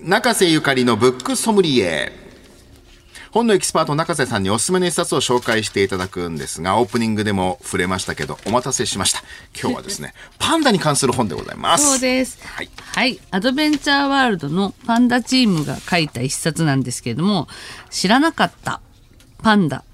[0.00, 2.10] 中瀬ゆかりのブックソムリエ。
[3.30, 9.22] 本のエキスパート中瀬さんにおすすめの一冊を紹介していただくんですが、オープニングでも触れましたけど、お待たせしました。
[9.58, 11.86] 今日はですね、 パンダに関する本でございます。
[11.86, 12.38] そうです。
[12.42, 13.20] はいはい。
[13.30, 17.46] アドベンチャーワールドのパンダチームが書いた一冊なんですけれども、
[17.90, 18.80] 知らなかった
[19.42, 19.84] パンダ。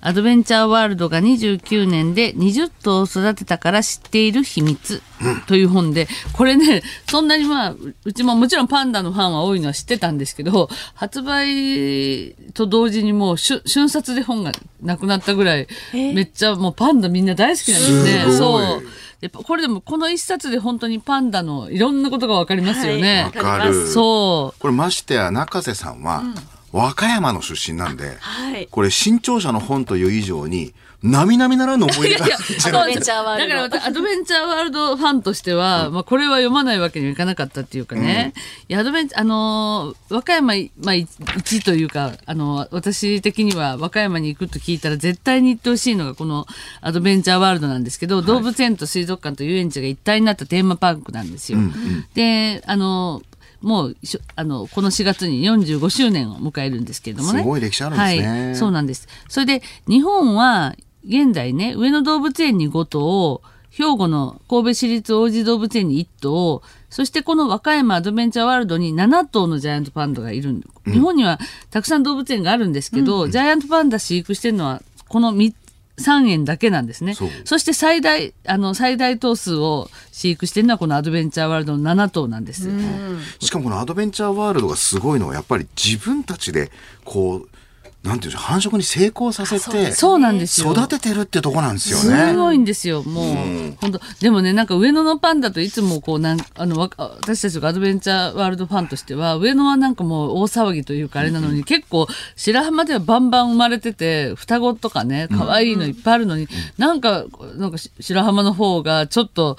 [0.00, 5.02] アドベンチャーワールドが29年で20頭を育てたから知っている秘密
[5.46, 18.24] という本で、これね、そんなにまあ、ううちももちろんパンダのファンは多いのは知ってたんですけど、発売と同時にもう瞬瞬殺で本がなくなったぐらい、めっちゃもうパンダみんな大好きなんですね。
[18.30, 18.82] すそう。
[19.20, 23.24] でこれでもこの一冊で本当にパンダのいろんなことがわかりますよね。
[23.24, 23.88] わかる。
[23.88, 24.60] そう。
[24.60, 26.22] これましてや中瀬さんは、
[26.72, 28.68] 和歌山の出身なんで、はい。
[28.70, 32.26] これ新潮社の本という以上に、並々ならぬ思い出が
[32.66, 33.48] アドベンチャーワールド。
[33.48, 38.32] だから私アドベンチャーワールドファンとしては、まあこれは読まないわけにはいかなかったっていうかね、
[38.68, 46.46] いやアドベンチあのー和歌山いまあい一というかあの私的には和歌山に行くと聞いたら絶対に行ってほしいのがこの
[46.80, 51.60] アドベンチャーワールドなんですけど、動物園と水族館と遊園地が一体になったテーマパークなんですよ。
[52.14, 53.22] であの
[53.60, 57.40] もうしょあのこの4月に45周年を迎えるんですけれどもね。
[57.40, 58.46] すごい歴史あるんですね。
[58.46, 59.08] はい、そうなんです。
[59.28, 60.74] それで日本は
[61.06, 71.38] 現在ね上野動物園に5頭兵庫の神戸市立王子動物園に1頭そしてこの和歌山アドベンチャーワールドに7頭のジャイアントパンダがいる、日本には
[71.70, 75.54] たくさん動物園があるんですけど、ジャイアントパンダ飼育してるのはこの3
[75.98, 77.14] 3園だけなんですね。
[77.44, 82.68] そして最大あの最大頭数を飼育してるのはこのアドベンチャーワールドの7頭なんです。
[83.40, 86.70] しかもこのアドベンチャーワールドがすごいのはやっぱり自分たちで
[87.04, 87.48] こう
[88.08, 90.72] なんていうんでしょう繁殖に成功させてそうなんですよ。
[90.72, 92.34] 育ててるってとこなんですよすね。
[92.34, 94.00] ごいんですよ、もう、本当。
[94.20, 106.48] でもね、なんか上野のパンダといつもこうなんあのわ私たちがアドベンチャーワールドファンとしては、上野はなんかもう大騒ぎというかあれなのに、結構白浜ではバンバン生まれてて、双子とかね、可愛いのいっぱいあるのに、
[106.78, 107.24] なんか、
[107.56, 109.56] なんかし白浜の方がちょっと、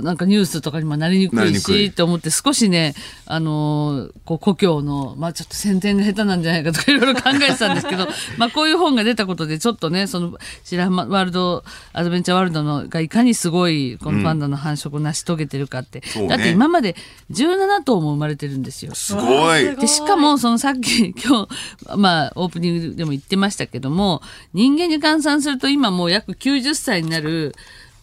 [0.00, 2.94] なんかニュースとかにもなりにくいしと思って少しね、
[3.26, 8.06] あのーこう故郷の、まあちょっと宣伝が下手なんじゃないかとかいろいろ考えてたんですけど、
[8.38, 16.02] まあこういう本が出たことでちょっとね、その白浜ワールド、アドベンチャーワールドのがいかにすごいこのパンダの繁殖を成し遂げてるかって。
[16.06, 16.96] そうねだって今まで
[17.32, 18.94] 17頭も生まれてるんですよ。
[18.94, 19.76] すごい。
[19.76, 24.22] でしかもそのさっき 今日まあオープニングでも言ってましたけども
[24.52, 27.54] 人間に換算すると今もう約90歳になる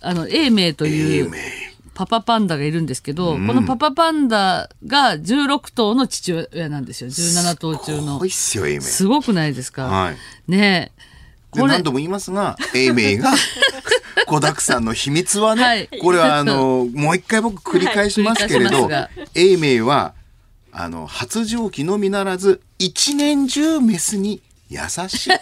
[0.02, 1.32] あの永明という
[1.94, 7.10] パパパンダがいるんですけど、このパパパンダが16頭の父親なんですよ。
[7.10, 10.18] 17頭中すのすごくないですか、はい。
[10.48, 11.02] ねえ。
[11.52, 13.32] これで何度も言いますが、エイメイが
[14.26, 15.90] 子だくさんの秘密はね、はい。
[16.02, 20.14] これはあの、もう一回僕繰り返しますけれど、はいエイメイは、
[20.72, 24.42] あの、発情期のみならず、一年中メスに
[24.72, 25.30] 優しい。
[25.30, 25.38] ね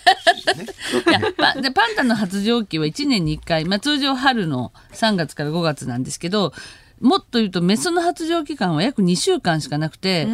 [1.08, 6.52] いやパでパンダの発情期は1年に1回、まあ、通常春の3月から5月なんですけど
[7.00, 10.28] もっと言うとメスの発情期間は約2週間しかなくて、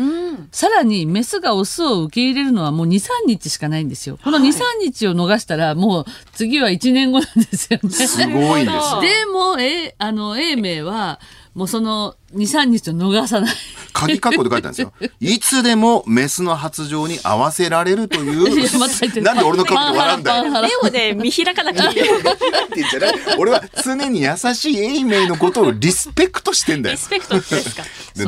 [0.52, 4.18] さらにメスがオスを受け入れるのはもう23日しかないんですよ。
[4.24, 7.90] この23日を逃したらもう次は1年後なんですよね。
[7.92, 9.02] すごいんです。
[9.02, 11.20] でもえあの永明は
[11.56, 13.56] もうその23日を逃さない。
[13.94, 14.94] 鍵括弧で書いてあるんですよ。
[15.22, 18.44] いつでもメスの発情に合わせられるという。
[19.24, 20.44] なんで俺の顔で笑うんだよ。
[20.52, 22.20] 目をね、見開かなきゃいけない。
[22.20, 22.30] って
[22.76, 27.02] 言ってね俺は常に優しいエイメイのことをリスペクトしてんだよリ。
[27.02, 27.84] スペクトって ですか。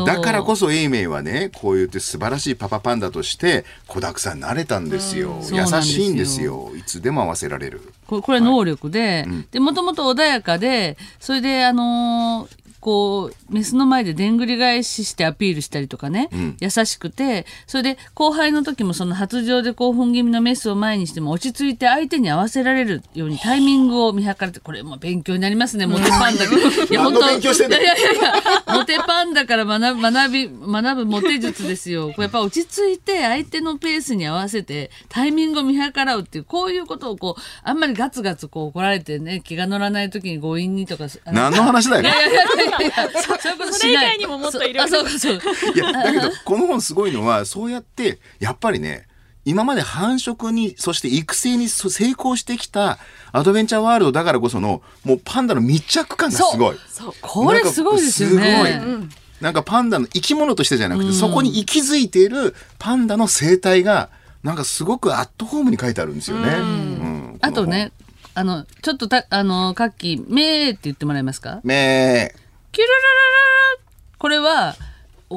[0.05, 16.29] だからこそエイメイはねこう言って素晴らしいパパパンダとして子だくさんになれたんですよ、優しいんですよいつでも合わせられるここれ能力で、で、もともと穏やかで、それで、あのーこう、メスの前ででんぐり返ししてアピールしたりとかね、
[16.61, 26.45] 優しくて、それで後輩の時もその発情で興奮気味のメスを前にしても落ち着いて相手に合わせられるようにタイミングを見計らって、これも勉強になりますね、モテパンダ。
[26.47, 26.47] い
[26.93, 32.13] や、何の勉強してんのいやいやいや、モテパンダから学ぶ、学び、学ぶモテ術ですよ。
[32.15, 41.07] これやっぱ落ち着いて相手のペースに合わせてタイミングを見計らうっていう、こういうことをこう、あんまりガツガツこう怒られてね、気が乗らない時に強引にとか。
[41.25, 42.03] 何の話だよ。
[42.03, 42.76] いやいやいや
[43.71, 45.49] それ以外にももっといろいろあ、そうかそうか。
[45.75, 49.07] いやだけどこの本すごいのはそうやってやっぱりね
[49.45, 52.99] 今まで繁殖にそして育成にそ成功してきた
[53.31, 57.13] アドベンチャーワールドだからこそのもうパンダの密着感がすごいそう。
[57.21, 58.51] これすごいですよね。
[58.51, 59.09] なんかすごい
[59.39, 64.09] なんかパンダの生き物としてじゃなくて、そこに息づいているパンダの生態が
[64.41, 66.49] なんかすごくアットホームに書いてあるんですよね。
[66.49, 67.67] うんあと。
[67.67, 67.91] ね、
[68.33, 71.59] あの、ちょっとた、あの、カッキー、めーって言ってもらえますか？
[71.63, 72.33] め
[72.77, 74.75] キュルルルルルこれは、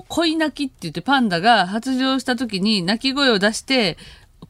[0.08, 3.96] 恋鳴きって言ってパンダが発情した時に鳴き声を出して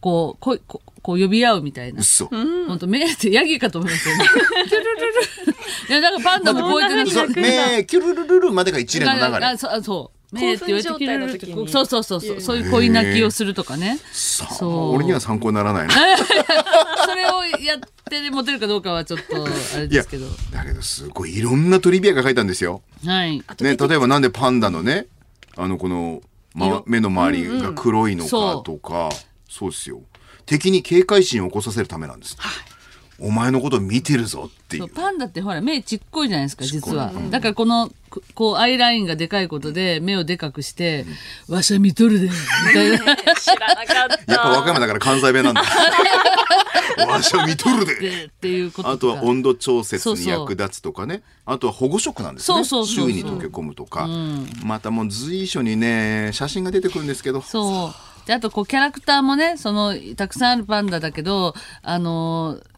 [0.01, 2.01] こうこうこうこう呼び合うみたいな。
[2.01, 2.27] 嘘。
[2.27, 4.25] 本当目ってヤギかと思いますよね。
[4.25, 5.53] キュルルル
[5.89, 9.47] いや なんかパンダもこうやってなんかそう目キュルルルルまでが一連の流れ。
[9.47, 10.49] あそうあそう。
[10.49, 13.99] 目って言われて興奮状態の時にそうそうそうそうそういう恋鳴きをするとかね。
[14.13, 15.95] そう俺には参考にならないな。
[17.07, 20.27] それをやってモテるかどうかはちょっとあれですけど。
[20.53, 22.83] だけどすごいいろんなトリビアが書いたんですよ。
[23.05, 23.39] はい。
[23.39, 25.07] ね、例えばなんでパンダのね
[25.57, 26.23] あのこの、
[26.55, 29.11] ま、目の周りが黒いのかとか、
[29.49, 30.01] そうですよ
[30.47, 32.37] 敵に警戒心を起こさせるためなんです、
[33.21, 41.07] お前のこと見てるぞっていそううパンダってほら目ちっこいじゃないですか実は、だからこのここうアイラインがでかいことで目をでかくして
[41.49, 42.33] 「わしゃ見とるで」み
[42.73, 42.99] たいな。
[42.99, 43.95] 知らなかった。
[43.95, 45.63] やっぱ和歌山だから関西弁なんだ。
[47.07, 47.95] わしゃ見とるで。
[47.95, 51.23] でっていうことあとは温度調節に役立つとかね。
[51.47, 52.65] あとは保護色なんですね。
[52.65, 54.09] 周囲に溶け込むとか、
[54.65, 57.43] またもう随所にね写真が出てくるんですけど。
[57.43, 58.27] そう。
[58.27, 62.70] であとこうキャラクターもねそのたくさんあるパンダだけどあのー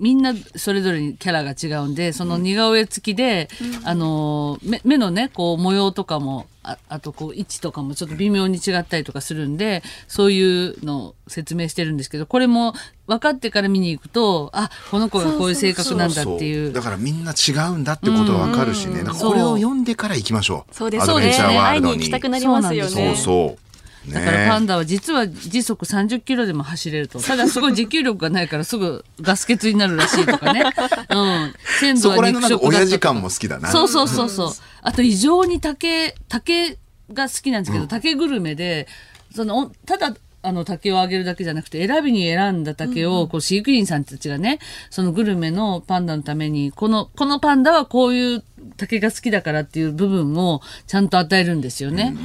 [0.00, 3.48] みんなそれぞれにキャラが違うんでその似顔絵付きで、
[3.84, 12.74] あのー目目のねこう模様とかもああとこう位置とかもちょっと微妙に違ったりとかするんでそういうのを説明してるんですけどこれも
[13.06, 16.72] 分かってから見に行くとあこの子がこういう性格なんだっていう。
[16.72, 20.74] だからみんな違うんだってことはわかるしね、これを読んでから行きましょう。
[20.74, 21.04] そうです。
[21.04, 21.98] アドベンチャーワー会いルドに。
[21.98, 23.16] に行きたくなりますよそうね。
[23.16, 23.69] そうね
[24.08, 27.20] だからパンダは実は時速30キロでも走れると。
[27.20, 30.62] ただすごい持久力がないからすぐガス欠になるらしいとかね。
[31.10, 31.54] うん。
[31.80, 34.52] 鮮度そは肉食だ親父感も好きだなそうそうそうそう。
[34.82, 36.78] あと異常に竹、竹
[37.12, 38.88] が好きなんですけど、竹グルメで、
[39.34, 44.58] その、おただ、あの竹をあげるだけじゃなくて選びに選んだ竹をこう飼育員さんたちがね
[44.88, 48.44] そのグルメのパンダのためにこのこのパンダはこういう
[48.78, 52.16] 竹が好きだからっていう部分をちゃんと与えるんですよね。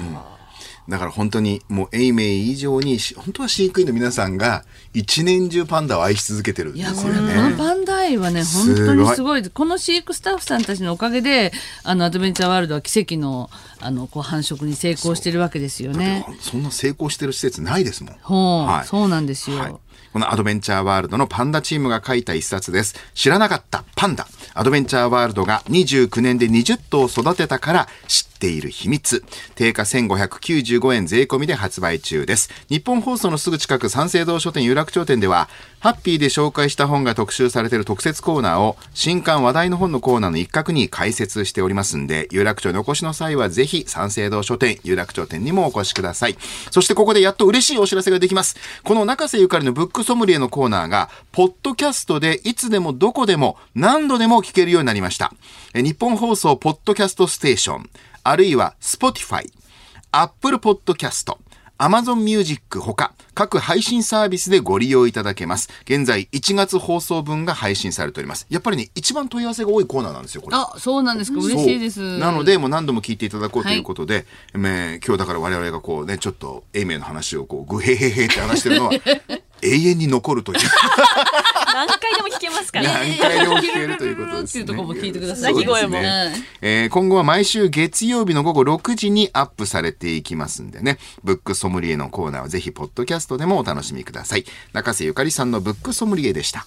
[0.88, 7.56] だから本当にもう永明以上にし本当は飼育員の皆さんが一年中パンダを愛し続けてるんでいや、すよこれ、このね。
[7.58, 9.50] パンダ愛はね、本当にすごい。
[9.50, 11.52] この飼育スタッフさんたちのおかげで、
[11.84, 13.50] あの、アドベンチャーワールドは奇跡の、
[13.80, 16.26] あの、こう、繁殖に成功してるわけですよね。
[16.40, 18.16] そんな成功してる施設ないですもん。
[18.22, 19.58] ほう、はいそうなんですよ。
[19.58, 19.76] はい
[20.16, 22.96] このアドベンチャーワールドのパンダチームが書いた一冊です。
[23.16, 24.26] 知らなかったパンダ。
[24.54, 29.24] アドベンチャーワールドが29年で20頭育てたから知っている秘密。
[29.56, 32.50] 定価1595円税込みで発売中です。
[32.70, 35.50] 日本放送のすぐ近く三省堂書店有楽町店では、
[35.80, 46.38] ハッピーで紹介した本が特集されている特設コーナーを新刊話題の本のコーナーの一角に開設しておりますんで、有楽町にお越しの際はぜひ三省堂書店、有楽町店にもお越しください。
[46.72, 48.56] そしてここでやっと嬉しいお知らせができます。
[48.84, 55.34] この中瀬ゆかりのブックソムリエのコーナーが、ポッドキャストでいつでもどこでも何度でも聞けるようになりました。
[55.74, 57.90] え日本放送ポッドキャストステーション、
[58.28, 59.46] あるいは Spotify、
[60.12, 61.32] Apple Podcast、
[61.78, 65.70] Amazon Music ほか各配信サービスでご利用いただけます。
[65.84, 68.48] 現在1月放送分が配信されております。
[68.50, 70.58] やっぱりね、一番問い合わせが多いコーナーなんですよ、これ。
[70.58, 71.40] あ、そうなんですか。
[71.40, 72.18] 嬉しいです。
[72.18, 74.26] なので、もう何度も聞いていただこうということで、
[74.56, 78.92] えー今日だから我々がこうね、ちょっと、英明の話をこう、グヘヘヘって話してるのは、
[79.62, 80.60] 永遠に残るという。
[81.74, 82.92] 何回でも聞けますから。
[82.92, 84.64] 何回でも聞けるということです、ね。
[84.64, 86.06] っていうところも聞いてください鳴き声もはい
[86.62, 94.46] えー今後は毎週月曜日の午後6時にアップされていきますんでね、ブックソムリエのコーナーはぜひ、ポッドキャストでもお楽しみください。
[94.74, 96.66] 中瀬ゆかりさんのブックソムリエでした。